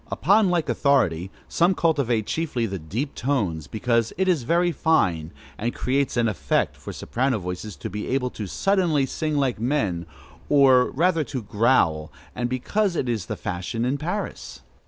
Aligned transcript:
Upon 0.11 0.49
like 0.49 0.67
authority, 0.67 1.29
some 1.47 1.75
cultivate 1.75 2.25
chiefly 2.25 2.65
the 2.65 2.79
deep 2.79 3.13
tones, 3.13 3.67
because 3.67 4.11
it 4.17 4.27
is 4.27 4.41
very 4.41 4.71
fine, 4.71 5.31
and 5.59 5.75
"creates 5.75 6.17
an 6.17 6.27
effect," 6.27 6.75
for 6.75 6.91
soprano 6.91 7.37
voices 7.37 7.75
to 7.75 7.87
be 7.87 8.07
able 8.07 8.33
suddenly 8.33 9.05
to 9.05 9.11
sing 9.11 9.37
like 9.37 9.59
men, 9.59 10.07
or 10.49 10.89
rather 10.89 11.23
to 11.25 11.43
growl, 11.43 12.11
and 12.35 12.49
because 12.49 12.95
it 12.95 13.07
is 13.07 13.27
the 13.27 13.37
fashion 13.37 13.85
in 13.85 13.99
Paris. 13.99 14.63